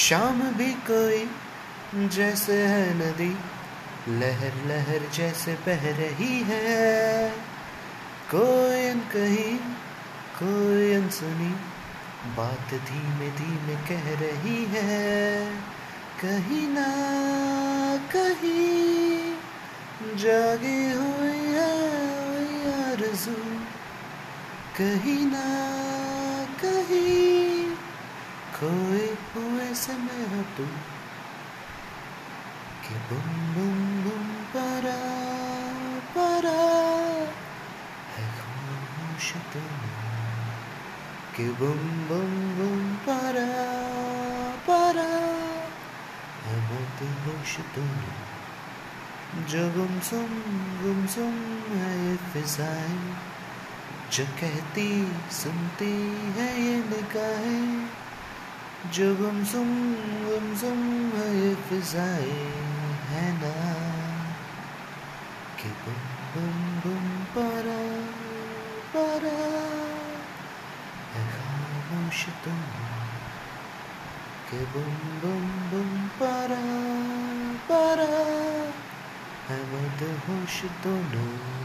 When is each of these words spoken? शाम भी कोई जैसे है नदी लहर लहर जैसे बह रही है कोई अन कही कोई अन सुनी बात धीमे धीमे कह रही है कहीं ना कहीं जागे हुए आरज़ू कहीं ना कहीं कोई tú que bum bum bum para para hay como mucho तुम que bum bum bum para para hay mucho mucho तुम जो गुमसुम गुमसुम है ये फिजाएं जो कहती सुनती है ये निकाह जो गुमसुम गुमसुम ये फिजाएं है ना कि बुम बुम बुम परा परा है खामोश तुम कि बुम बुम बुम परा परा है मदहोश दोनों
शाम 0.00 0.38
भी 0.56 0.72
कोई 0.88 2.08
जैसे 2.16 2.54
है 2.66 2.84
नदी 2.98 3.32
लहर 4.20 4.54
लहर 4.68 5.02
जैसे 5.16 5.54
बह 5.66 5.82
रही 5.98 6.38
है 6.50 7.30
कोई 8.30 8.86
अन 8.88 9.00
कही 9.12 9.52
कोई 10.38 10.92
अन 10.94 11.08
सुनी 11.18 11.50
बात 12.38 12.72
धीमे 12.88 13.28
धीमे 13.40 13.76
कह 13.90 14.08
रही 14.22 14.64
है 14.74 15.44
कहीं 16.22 16.66
ना 16.68 16.88
कहीं 18.14 20.16
जागे 20.22 20.80
हुए 20.92 21.36
आरज़ू 21.66 23.36
कहीं 24.78 25.24
ना 25.26 25.46
कहीं 26.64 27.64
कोई 28.58 29.01
tú 30.56 30.64
que 32.84 32.94
bum 33.08 33.28
bum 33.54 33.78
bum 34.04 34.26
para 34.52 34.98
para 36.14 36.58
hay 38.12 38.26
como 38.38 38.74
mucho 38.96 39.38
तुम 39.52 39.72
que 41.34 41.46
bum 41.60 41.82
bum 42.08 42.34
bum 42.58 42.82
para 43.06 43.48
para 44.68 45.08
hay 46.44 46.60
mucho 46.68 47.08
mucho 47.24 47.62
तुम 47.74 47.90
जो 49.50 49.62
गुमसुम 49.74 50.32
गुमसुम 50.82 51.36
है 51.72 51.92
ये 51.98 52.16
फिजाएं 52.32 52.98
जो 54.12 54.24
कहती 54.40 54.88
सुनती 55.32 55.92
है 56.36 56.48
ये 56.62 56.76
निकाह 56.88 57.51
जो 58.92 59.14
गुमसुम 59.16 59.68
गुमसुम 60.24 60.80
ये 61.34 61.54
फिजाएं 61.68 62.40
है 63.10 63.22
ना 63.34 63.52
कि 65.60 65.68
बुम 65.82 66.02
बुम 66.32 66.58
बुम 66.82 67.06
परा 67.32 67.78
परा 68.92 69.32
है 71.14 71.22
खामोश 71.30 72.20
तुम 72.44 72.60
कि 74.50 74.60
बुम 74.74 75.00
बुम 75.22 75.48
बुम 75.70 75.96
परा 76.20 76.62
परा 77.70 78.12
है 79.48 79.58
मदहोश 79.72 80.62
दोनों 80.84 81.61